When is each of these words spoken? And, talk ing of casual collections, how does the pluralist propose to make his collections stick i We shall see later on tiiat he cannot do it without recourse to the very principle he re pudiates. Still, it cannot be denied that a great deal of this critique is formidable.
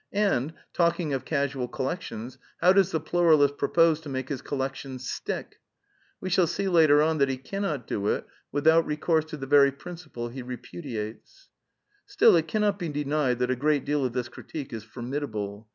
And, 0.13 0.53
talk 0.73 0.99
ing 0.99 1.13
of 1.13 1.25
casual 1.25 1.67
collections, 1.67 2.39
how 2.59 2.73
does 2.73 2.89
the 2.89 2.99
pluralist 2.99 3.59
propose 3.59 3.99
to 4.01 4.09
make 4.09 4.29
his 4.29 4.41
collections 4.41 5.07
stick 5.07 5.57
i 5.59 5.61
We 6.21 6.29
shall 6.31 6.47
see 6.47 6.67
later 6.67 7.03
on 7.03 7.19
tiiat 7.19 7.29
he 7.29 7.37
cannot 7.37 7.85
do 7.85 8.07
it 8.07 8.25
without 8.51 8.87
recourse 8.87 9.25
to 9.25 9.37
the 9.37 9.45
very 9.45 9.71
principle 9.71 10.29
he 10.29 10.41
re 10.41 10.57
pudiates. 10.57 11.49
Still, 12.07 12.35
it 12.35 12.47
cannot 12.47 12.79
be 12.79 12.89
denied 12.89 13.37
that 13.37 13.51
a 13.51 13.55
great 13.55 13.85
deal 13.85 14.03
of 14.03 14.13
this 14.13 14.27
critique 14.27 14.73
is 14.73 14.83
formidable. 14.83 15.67